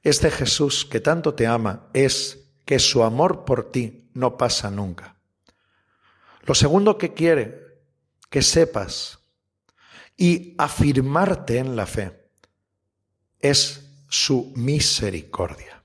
este 0.00 0.30
Jesús 0.30 0.86
que 0.86 1.00
tanto 1.00 1.34
te 1.34 1.46
ama, 1.46 1.90
es 1.92 2.54
que 2.64 2.78
su 2.78 3.02
amor 3.02 3.44
por 3.44 3.70
ti 3.70 4.08
no 4.14 4.38
pasa 4.38 4.70
nunca. 4.70 5.16
Lo 6.46 6.54
segundo 6.54 6.96
que 6.96 7.12
quiere 7.12 7.82
que 8.30 8.40
sepas 8.40 9.18
y 10.16 10.54
afirmarte 10.56 11.58
en 11.58 11.76
la 11.76 11.84
fe 11.84 12.30
es 13.38 13.81
su 14.12 14.52
misericordia. 14.56 15.82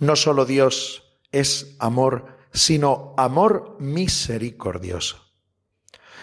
No 0.00 0.16
solo 0.16 0.44
Dios 0.44 1.04
es 1.30 1.76
amor, 1.78 2.36
sino 2.52 3.14
amor 3.16 3.76
misericordioso. 3.78 5.22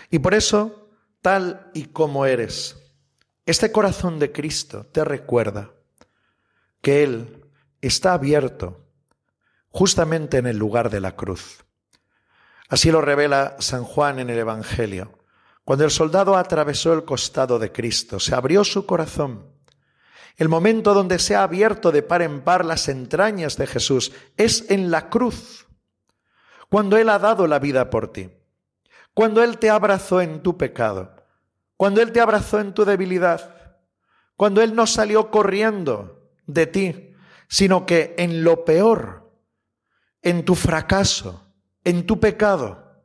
Y 0.09 0.19
por 0.19 0.33
eso, 0.33 0.89
tal 1.21 1.71
y 1.73 1.85
como 1.85 2.25
eres, 2.25 2.75
este 3.45 3.71
corazón 3.71 4.19
de 4.19 4.33
Cristo 4.33 4.85
te 4.87 5.05
recuerda 5.05 5.71
que 6.81 7.03
Él 7.03 7.49
está 7.79 8.13
abierto 8.13 8.85
justamente 9.69 10.37
en 10.37 10.47
el 10.47 10.57
lugar 10.57 10.89
de 10.89 10.99
la 10.99 11.15
cruz. 11.15 11.63
Así 12.67 12.91
lo 12.91 12.99
revela 12.99 13.55
San 13.59 13.85
Juan 13.85 14.19
en 14.19 14.29
el 14.29 14.37
Evangelio. 14.37 15.17
Cuando 15.63 15.85
el 15.85 15.91
soldado 15.91 16.35
atravesó 16.35 16.91
el 16.91 17.05
costado 17.05 17.57
de 17.57 17.71
Cristo, 17.71 18.19
se 18.19 18.35
abrió 18.35 18.65
su 18.65 18.85
corazón 18.85 19.52
el 20.35 20.49
momento 20.49 20.93
donde 20.93 21.19
se 21.19 21.35
ha 21.35 21.43
abierto 21.43 21.91
de 21.91 22.01
par 22.01 22.21
en 22.21 22.41
par 22.41 22.65
las 22.65 22.87
entrañas 22.89 23.57
de 23.57 23.67
Jesús 23.67 24.11
es 24.35 24.69
en 24.69 24.89
la 24.89 25.09
cruz, 25.09 25.67
cuando 26.69 26.97
Él 26.97 27.09
ha 27.09 27.19
dado 27.19 27.45
la 27.45 27.59
vida 27.59 27.89
por 27.89 28.11
ti, 28.11 28.31
cuando 29.13 29.43
Él 29.43 29.59
te 29.59 29.69
abrazó 29.69 30.21
en 30.21 30.41
tu 30.41 30.57
pecado, 30.57 31.15
cuando 31.77 32.01
Él 32.01 32.11
te 32.11 32.19
abrazó 32.19 32.59
en 32.59 32.73
tu 32.73 32.83
debilidad, 32.83 33.77
cuando 34.35 34.61
Él 34.61 34.73
no 34.75 34.87
salió 34.87 35.29
corriendo 35.29 36.31
de 36.47 36.65
ti, 36.65 37.15
sino 37.47 37.85
que 37.85 38.15
en 38.17 38.43
lo 38.43 38.65
peor, 38.65 39.31
en 40.23 40.43
tu 40.45 40.55
fracaso, 40.55 41.45
en 41.83 42.07
tu 42.07 42.19
pecado, 42.19 43.03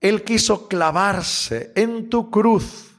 Él 0.00 0.22
quiso 0.22 0.68
clavarse 0.68 1.72
en 1.74 2.08
tu 2.08 2.30
cruz 2.30 2.92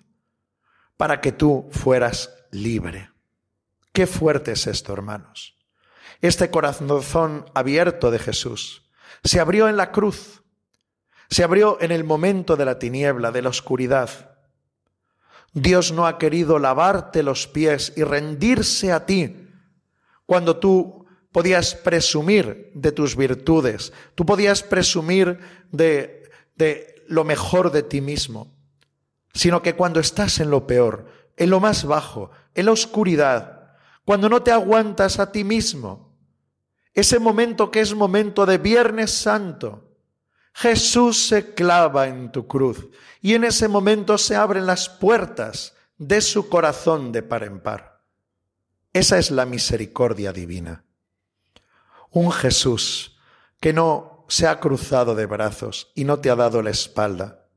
para 0.98 1.22
que 1.22 1.32
tú 1.32 1.70
fueras 1.72 2.34
libre. 2.52 3.15
Qué 3.96 4.08
fuerte 4.08 4.52
es 4.52 4.68
esto, 4.68 4.92
hermanos. 4.92 5.56
Este 6.20 6.52
corazón 6.52 7.46
abierto 7.54 8.12
de 8.12 8.20
Jesús 8.20 8.90
se 9.24 9.40
abrió 9.40 9.70
en 9.70 9.78
la 9.78 9.94
cruz, 9.94 10.44
se 11.30 11.46
abrió 11.46 11.78
en 11.80 11.94
el 11.94 12.04
momento 12.04 12.58
de 12.58 12.66
la 12.66 12.78
tiniebla, 12.78 13.32
de 13.32 13.42
la 13.42 13.48
oscuridad. 13.48 14.38
Dios 15.54 15.94
no 15.94 16.08
ha 16.08 16.18
querido 16.18 16.60
lavarte 16.60 17.24
los 17.24 17.48
pies 17.48 17.94
y 17.96 18.04
rendirse 18.04 18.92
a 18.92 19.06
ti 19.06 19.48
cuando 20.26 20.58
tú 20.58 21.06
podías 21.32 21.74
presumir 21.74 22.72
de 22.76 22.92
tus 22.92 23.16
virtudes, 23.16 23.94
tú 24.14 24.26
podías 24.26 24.62
presumir 24.62 25.40
de, 25.72 26.30
de 26.58 27.02
lo 27.08 27.24
mejor 27.24 27.72
de 27.72 27.84
ti 27.84 28.02
mismo, 28.02 28.54
sino 29.34 29.62
que 29.62 29.74
cuando 29.74 30.02
estás 30.02 30.42
en 30.42 30.50
lo 30.50 30.68
peor, 30.68 31.06
en 31.38 31.50
lo 31.50 31.62
más 31.62 31.86
bajo, 31.86 32.32
en 32.54 32.66
la 32.66 32.74
oscuridad, 32.74 33.55
cuando 34.06 34.30
no 34.30 34.42
te 34.44 34.52
aguantas 34.52 35.20
a 35.20 35.32
ti 35.32 35.44
mismo. 35.44 36.16
Ese 36.94 37.20
momento 37.20 37.72
que 37.72 37.82
es 37.82 37.94
momento 37.94 38.46
de 38.46 38.60
Viernes 38.60 39.12
Santo, 39.12 39.98
Jesús 40.54 41.28
se 41.28 41.54
clava 41.54 42.08
en 42.08 42.32
tu 42.32 42.48
cruz 42.48 42.88
y 43.22 43.34
en 43.34 43.44
ese 43.44 43.68
momento 43.68 44.18
se 44.18 44.36
abren 44.36 44.66
las 44.66 44.88
puertas 44.88 45.74
de 45.98 46.22
su 46.22 46.48
corazón 46.48 47.12
de 47.12 47.24
par 47.24 47.44
en 47.44 47.60
par. 47.60 48.04
Esa 48.94 49.18
es 49.18 49.32
la 49.32 49.46
misericordia 49.46 50.32
divina. 50.32 50.86
Un 52.12 52.32
Jesús 52.32 53.18
que 53.60 53.74
no 53.74 54.24
se 54.30 54.48
ha 54.48 54.60
cruzado 54.62 55.16
de 55.16 55.26
brazos 55.26 55.92
y 55.96 56.06
no 56.06 56.20
te 56.20 56.30
ha 56.30 56.36
dado 56.36 56.62
la 56.62 56.70
espalda, 56.70 57.50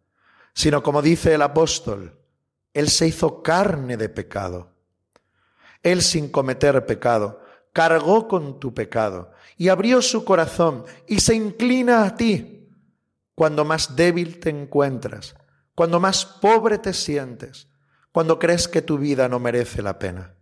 sino 0.55 0.83
como 0.83 1.03
dice 1.03 1.35
el 1.35 1.43
apóstol, 1.43 2.19
Él 2.75 2.89
se 2.89 3.07
hizo 3.07 3.43
carne 3.43 3.97
de 3.97 4.09
pecado 4.09 4.78
él 5.83 6.03
sin 6.03 6.29
cometer 6.29 6.87
pecado, 6.87 7.41
cargó 7.73 8.29
con 8.29 8.59
tu 8.61 8.75
pecado 8.75 9.33
y 9.57 9.69
abrió 9.69 10.03
su 10.03 10.25
corazón 10.25 10.85
y 11.07 11.21
se 11.21 11.35
inclina 11.35 12.05
a 12.05 12.17
ti 12.17 12.69
cuando 13.35 13.65
más 13.65 13.95
débil 13.95 14.41
te 14.41 14.51
encuentras, 14.51 15.37
cuando 15.75 16.01
más 16.01 16.27
pobre 16.27 16.79
te 16.79 16.93
sientes, 16.93 17.69
cuando 18.11 18.39
crees 18.39 18.67
que 18.67 18.83
tu 18.83 18.99
vida 18.99 19.29
no 19.29 19.39
merece 19.39 19.81
la 19.81 19.99
pena. 19.99 20.35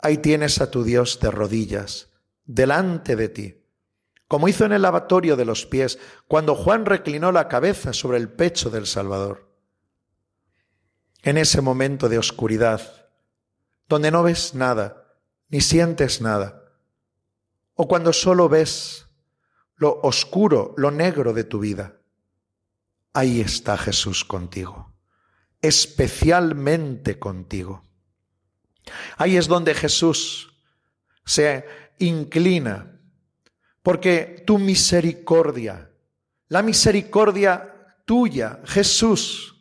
Ahí 0.00 0.18
tienes 0.18 0.60
a 0.60 0.70
tu 0.70 0.82
Dios 0.82 1.20
de 1.20 1.30
rodillas, 1.30 2.10
delante 2.44 3.14
de 3.14 3.28
ti, 3.28 3.64
como 4.26 4.48
hizo 4.48 4.64
en 4.64 4.72
el 4.72 4.82
lavatorio 4.82 5.36
de 5.36 5.44
los 5.44 5.66
pies, 5.66 5.98
cuando 6.26 6.56
Juan 6.56 6.84
reclinó 6.84 7.30
la 7.30 7.46
cabeza 7.46 7.92
sobre 7.92 8.18
el 8.18 8.28
pecho 8.28 8.70
del 8.70 8.86
Salvador. 8.86 9.54
En 11.22 11.38
ese 11.38 11.60
momento 11.60 12.08
de 12.08 12.18
oscuridad, 12.18 13.03
donde 13.88 14.10
no 14.10 14.22
ves 14.22 14.54
nada, 14.54 15.04
ni 15.48 15.60
sientes 15.60 16.20
nada, 16.20 16.62
o 17.74 17.88
cuando 17.88 18.12
solo 18.12 18.48
ves 18.48 19.06
lo 19.76 20.00
oscuro, 20.02 20.74
lo 20.76 20.90
negro 20.90 21.32
de 21.32 21.44
tu 21.44 21.58
vida, 21.58 21.96
ahí 23.12 23.40
está 23.40 23.76
Jesús 23.76 24.24
contigo, 24.24 24.94
especialmente 25.60 27.18
contigo. 27.18 27.82
Ahí 29.16 29.36
es 29.36 29.48
donde 29.48 29.74
Jesús 29.74 30.54
se 31.24 31.64
inclina, 31.98 33.00
porque 33.82 34.42
tu 34.46 34.58
misericordia, 34.58 35.90
la 36.48 36.62
misericordia 36.62 37.94
tuya, 38.04 38.60
Jesús, 38.64 39.54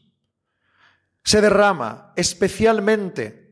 se 1.24 1.42
derrama 1.42 2.14
especialmente 2.16 3.43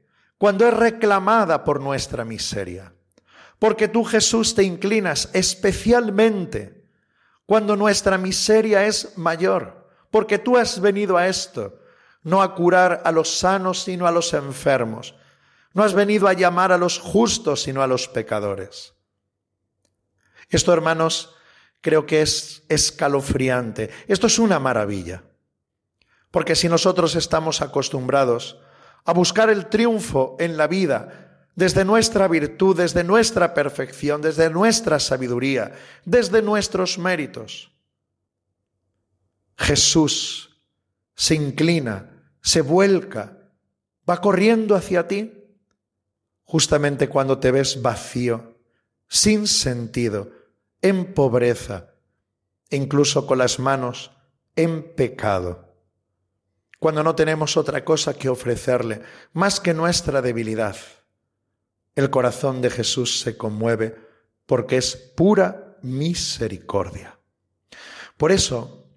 cuando 0.41 0.67
es 0.67 0.73
reclamada 0.73 1.63
por 1.63 1.79
nuestra 1.79 2.25
miseria. 2.25 2.95
Porque 3.59 3.87
tú 3.87 4.03
Jesús 4.03 4.55
te 4.55 4.63
inclinas 4.63 5.29
especialmente 5.33 6.83
cuando 7.45 7.75
nuestra 7.75 8.17
miseria 8.17 8.87
es 8.87 9.15
mayor. 9.19 9.87
Porque 10.09 10.39
tú 10.39 10.57
has 10.57 10.81
venido 10.81 11.15
a 11.15 11.27
esto, 11.27 11.77
no 12.23 12.41
a 12.41 12.55
curar 12.55 13.03
a 13.05 13.11
los 13.11 13.37
sanos, 13.37 13.83
sino 13.83 14.07
a 14.07 14.11
los 14.11 14.33
enfermos. 14.33 15.13
No 15.75 15.83
has 15.83 15.93
venido 15.93 16.27
a 16.27 16.33
llamar 16.33 16.71
a 16.71 16.79
los 16.79 16.97
justos, 16.97 17.61
sino 17.61 17.83
a 17.83 17.87
los 17.87 18.07
pecadores. 18.07 18.95
Esto, 20.49 20.73
hermanos, 20.73 21.35
creo 21.81 22.07
que 22.07 22.23
es 22.23 22.63
escalofriante. 22.67 23.91
Esto 24.07 24.25
es 24.25 24.39
una 24.39 24.57
maravilla. 24.57 25.21
Porque 26.31 26.55
si 26.55 26.67
nosotros 26.67 27.13
estamos 27.13 27.61
acostumbrados 27.61 28.57
a 29.05 29.13
buscar 29.13 29.49
el 29.49 29.67
triunfo 29.67 30.35
en 30.39 30.57
la 30.57 30.67
vida 30.67 31.47
desde 31.55 31.85
nuestra 31.85 32.27
virtud, 32.27 32.77
desde 32.77 33.03
nuestra 33.03 33.53
perfección, 33.53 34.21
desde 34.21 34.49
nuestra 34.49 34.99
sabiduría, 34.99 35.73
desde 36.05 36.41
nuestros 36.41 36.97
méritos. 36.97 37.71
Jesús 39.57 40.61
se 41.15 41.35
inclina, 41.35 42.23
se 42.41 42.61
vuelca, 42.61 43.37
va 44.09 44.21
corriendo 44.21 44.75
hacia 44.75 45.07
ti 45.07 45.37
justamente 46.43 47.07
cuando 47.07 47.37
te 47.39 47.51
ves 47.51 47.81
vacío, 47.81 48.57
sin 49.07 49.47
sentido, 49.47 50.31
en 50.81 51.13
pobreza, 51.13 51.93
incluso 52.69 53.27
con 53.27 53.37
las 53.37 53.59
manos 53.59 54.11
en 54.55 54.95
pecado 54.95 55.70
cuando 56.81 57.03
no 57.03 57.13
tenemos 57.13 57.57
otra 57.57 57.85
cosa 57.85 58.15
que 58.15 58.27
ofrecerle, 58.27 59.03
más 59.33 59.59
que 59.59 59.71
nuestra 59.71 60.19
debilidad. 60.19 60.75
El 61.93 62.09
corazón 62.09 62.59
de 62.59 62.71
Jesús 62.71 63.19
se 63.19 63.37
conmueve 63.37 63.95
porque 64.47 64.77
es 64.77 64.95
pura 64.95 65.77
misericordia. 65.83 67.19
Por 68.17 68.31
eso, 68.31 68.87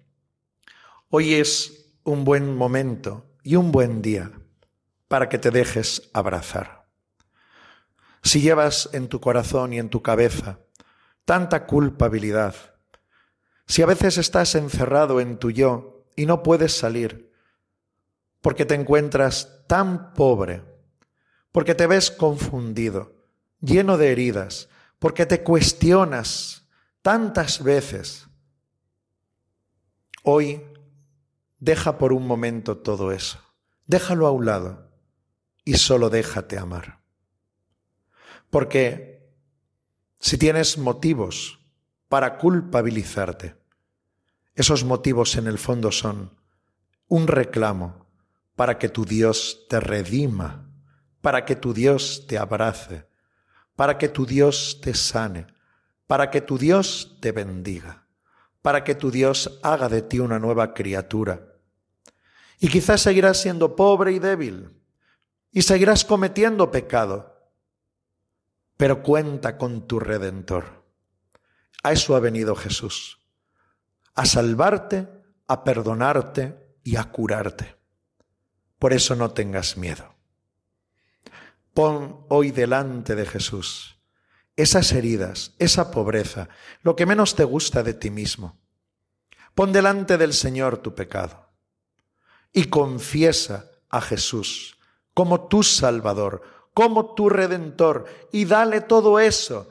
hoy 1.09 1.35
es 1.35 1.91
un 2.03 2.23
buen 2.25 2.55
momento 2.55 3.27
y 3.43 3.55
un 3.55 3.71
buen 3.71 4.01
día 4.01 4.31
para 5.07 5.29
que 5.29 5.37
te 5.37 5.51
dejes 5.51 6.09
abrazar. 6.11 6.87
Si 8.23 8.41
llevas 8.41 8.89
en 8.93 9.09
tu 9.09 9.21
corazón 9.21 9.73
y 9.73 9.77
en 9.77 9.89
tu 9.89 10.01
cabeza 10.01 10.57
tanta 11.23 11.67
culpabilidad, 11.67 12.55
si 13.67 13.83
a 13.83 13.85
veces 13.85 14.17
estás 14.17 14.55
encerrado 14.55 15.21
en 15.21 15.37
tu 15.37 15.51
yo 15.51 16.07
y 16.15 16.25
no 16.25 16.41
puedes 16.41 16.75
salir, 16.75 17.24
porque 18.45 18.63
te 18.63 18.75
encuentras 18.75 19.63
tan 19.65 20.13
pobre, 20.13 20.61
porque 21.51 21.73
te 21.73 21.87
ves 21.87 22.11
confundido, 22.11 23.25
lleno 23.59 23.97
de 23.97 24.11
heridas, 24.11 24.69
porque 24.99 25.25
te 25.25 25.41
cuestionas 25.41 26.69
tantas 27.01 27.63
veces. 27.63 28.27
Hoy 30.21 30.61
deja 31.57 31.97
por 31.97 32.13
un 32.13 32.27
momento 32.27 32.77
todo 32.77 33.11
eso, 33.11 33.39
déjalo 33.87 34.27
a 34.27 34.31
un 34.31 34.45
lado 34.45 34.91
y 35.63 35.77
solo 35.77 36.11
déjate 36.11 36.59
amar. 36.59 37.01
Porque 38.51 39.27
si 40.19 40.37
tienes 40.37 40.77
motivos 40.77 41.65
para 42.09 42.37
culpabilizarte, 42.37 43.55
esos 44.53 44.83
motivos 44.83 45.35
en 45.35 45.47
el 45.47 45.57
fondo 45.57 45.91
son 45.91 46.37
un 47.07 47.25
reclamo 47.25 48.04
para 48.55 48.77
que 48.77 48.89
tu 48.89 49.05
Dios 49.05 49.65
te 49.69 49.79
redima, 49.79 50.69
para 51.21 51.45
que 51.45 51.55
tu 51.55 51.73
Dios 51.73 52.25
te 52.27 52.37
abrace, 52.37 53.07
para 53.75 53.97
que 53.97 54.07
tu 54.09 54.25
Dios 54.25 54.79
te 54.81 54.93
sane, 54.93 55.47
para 56.07 56.31
que 56.31 56.41
tu 56.41 56.57
Dios 56.57 57.17
te 57.21 57.31
bendiga, 57.31 58.07
para 58.61 58.83
que 58.83 58.95
tu 58.95 59.11
Dios 59.11 59.59
haga 59.61 59.89
de 59.89 60.01
ti 60.01 60.19
una 60.19 60.39
nueva 60.39 60.73
criatura. 60.73 61.55
Y 62.59 62.69
quizás 62.69 63.01
seguirás 63.01 63.41
siendo 63.41 63.75
pobre 63.75 64.13
y 64.13 64.19
débil, 64.19 64.81
y 65.51 65.61
seguirás 65.61 66.05
cometiendo 66.05 66.71
pecado, 66.71 67.51
pero 68.77 69.03
cuenta 69.03 69.57
con 69.57 69.87
tu 69.87 69.99
Redentor. 69.99 70.85
A 71.83 71.91
eso 71.91 72.15
ha 72.15 72.19
venido 72.19 72.55
Jesús, 72.55 73.19
a 74.15 74.25
salvarte, 74.25 75.07
a 75.47 75.63
perdonarte 75.63 76.77
y 76.83 76.95
a 76.95 77.05
curarte. 77.11 77.75
Por 78.85 78.93
eso 78.93 79.15
no 79.15 79.31
tengas 79.31 79.77
miedo. 79.77 80.13
Pon 81.73 82.23
hoy 82.29 82.51
delante 82.51 83.15
de 83.15 83.25
Jesús 83.25 83.97
esas 84.55 84.91
heridas, 84.91 85.55
esa 85.57 85.89
pobreza, 85.89 86.49
lo 86.83 86.95
que 86.95 87.07
menos 87.07 87.33
te 87.33 87.45
gusta 87.45 87.81
de 87.81 87.95
ti 87.95 88.11
mismo. 88.11 88.59
Pon 89.55 89.73
delante 89.73 90.19
del 90.19 90.33
Señor 90.33 90.77
tu 90.77 90.93
pecado 90.93 91.49
y 92.53 92.65
confiesa 92.65 93.71
a 93.89 94.01
Jesús 94.01 94.77
como 95.15 95.47
tu 95.47 95.63
Salvador, 95.63 96.43
como 96.75 97.15
tu 97.15 97.27
Redentor 97.27 98.05
y 98.31 98.45
dale 98.45 98.81
todo 98.81 99.19
eso, 99.19 99.67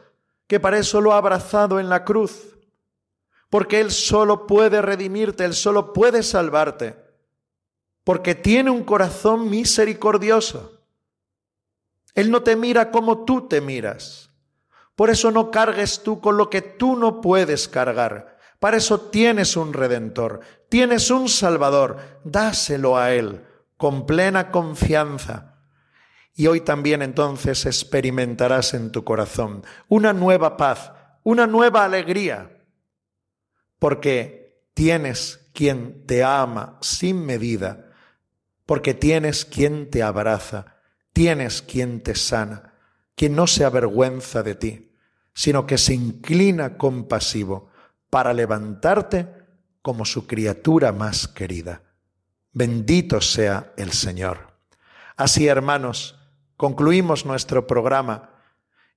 que 0.49 0.59
para 0.59 0.79
eso 0.79 1.01
lo 1.01 1.13
ha 1.13 1.19
abrazado 1.19 1.79
en 1.79 1.89
la 1.89 2.05
cruz, 2.05 2.59
porque 3.49 3.79
Él 3.79 3.93
solo 3.93 4.49
puede 4.49 4.83
redimirte, 4.83 5.45
Él 5.45 5.55
solo 5.55 5.93
puede 5.93 6.25
salvarte, 6.25 7.04
porque 8.05 8.35
tiene 8.35 8.71
un 8.71 8.85
corazón 8.85 9.51
misericordioso. 9.51 10.83
Él 12.15 12.31
no 12.31 12.43
te 12.43 12.55
mira 12.55 12.91
como 12.91 13.25
tú 13.25 13.49
te 13.49 13.61
miras. 13.61 14.31
Por 14.95 15.11
eso 15.11 15.31
no 15.31 15.51
cargues 15.51 16.03
tú 16.03 16.21
con 16.21 16.37
lo 16.37 16.49
que 16.51 16.63
tú 16.63 16.97
no 16.97 17.21
puedes 17.21 17.67
cargar. 17.67 18.39
Para 18.61 18.77
eso 18.77 19.01
tienes 19.01 19.57
un 19.57 19.73
redentor, 19.73 20.41
tienes 20.69 21.11
un 21.11 21.29
salvador. 21.29 22.21
Dáselo 22.23 22.97
a 22.97 23.13
Él 23.13 23.45
con 23.77 24.07
plena 24.07 24.51
confianza. 24.51 25.59
Y 26.37 26.47
hoy 26.47 26.61
también 26.61 27.03
entonces 27.03 27.67
experimentarás 27.67 28.75
en 28.75 28.91
tu 28.91 29.05
corazón 29.05 29.65
una 29.89 30.13
nueva 30.13 30.57
paz, 30.57 30.93
una 31.23 31.47
nueva 31.47 31.85
alegría, 31.85 32.51
porque 33.79 34.67
tienes 34.75 35.49
quien 35.53 36.07
te 36.07 36.25
ama 36.25 36.79
sin 36.81 37.25
medida, 37.25 37.84
porque 38.67 38.95
tienes 38.95 39.45
quien 39.45 39.91
te 39.91 40.03
abraza 40.03 40.75
tienes 41.15 41.63
quien 41.63 42.03
te 42.03 42.15
sana, 42.15 42.75
quien 43.15 43.35
no 43.35 43.47
se 43.47 43.65
avergüenza 43.65 44.43
de 44.43 44.57
ti, 44.57 44.93
sino 45.33 45.67
que 45.67 45.79
se 45.79 45.95
inclina 45.95 46.77
compasivo 46.77 47.71
para 48.11 48.35
levantarte 48.35 49.29
como 49.81 50.05
su 50.05 50.27
criatura 50.27 50.93
más 50.93 51.29
querida. 51.29 51.83
Bendito 52.53 53.21
sea 53.21 53.73
el 53.77 53.93
Señor. 53.93 54.55
Así, 55.17 55.47
hermanos, 55.47 56.19
concluimos 56.57 57.25
nuestro 57.25 57.67
programa 57.67 58.31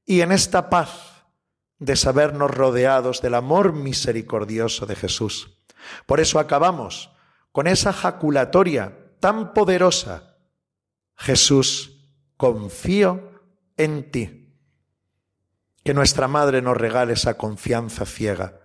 y 0.06 0.22
en 0.22 0.32
esta 0.32 0.70
paz 0.70 1.24
de 1.78 1.96
sabernos 1.96 2.50
rodeados 2.50 3.22
del 3.22 3.36
amor 3.36 3.74
misericordioso 3.74 4.88
de 4.88 4.96
Jesús. 4.96 5.60
Por 6.08 6.20
eso 6.20 6.40
acabamos 6.40 7.12
con 7.52 7.68
esa 7.68 7.94
jaculatoria 7.94 9.07
tan 9.20 9.54
poderosa. 9.54 10.38
Jesús 11.16 12.10
confío 12.38 13.32
en 13.76 14.12
ti. 14.12 14.54
Que 15.84 15.94
nuestra 15.94 16.28
Madre 16.28 16.62
nos 16.62 16.78
regale 16.78 17.14
esa 17.14 17.38
confianza 17.38 18.06
ciega, 18.06 18.60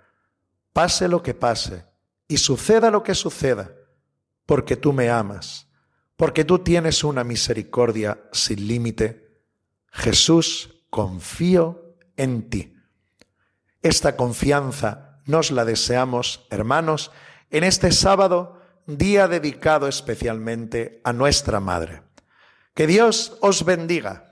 pase 0.73 1.09
lo 1.09 1.23
que 1.23 1.35
pase 1.35 1.85
y 2.27 2.39
suceda 2.39 2.91
lo 2.91 3.03
que 3.03 3.15
suceda, 3.15 3.73
porque 4.47 4.77
tú 4.77 4.93
me 4.93 5.11
amas, 5.11 5.69
porque 6.17 6.45
tú 6.45 6.61
tienes 6.61 7.05
una 7.05 7.25
misericordia 7.25 8.23
sin 8.33 8.67
límite. 8.67 9.41
Jesús, 9.91 10.85
confío 10.91 11.97
en 12.17 12.49
ti. 12.49 12.75
Esta 13.83 14.17
confianza 14.17 15.21
nos 15.27 15.51
la 15.51 15.65
deseamos, 15.65 16.47
hermanos, 16.51 17.11
en 17.51 17.65
este 17.65 17.93
sábado, 17.93 18.62
día 18.87 19.29
dedicado 19.29 19.89
especialmente 19.89 21.01
a 21.05 21.13
nuestra 21.13 21.61
Madre. 21.61 22.03
Que 22.75 22.87
Dios 22.87 23.37
os 23.41 23.65
bendiga. 23.65 24.32